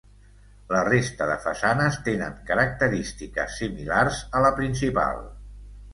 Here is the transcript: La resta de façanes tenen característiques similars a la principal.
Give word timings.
La 0.75 0.79
resta 0.87 1.27
de 1.31 1.35
façanes 1.43 1.99
tenen 2.09 2.39
característiques 2.49 3.61
similars 3.61 4.23
a 4.41 4.45
la 4.49 4.55
principal. 4.61 5.27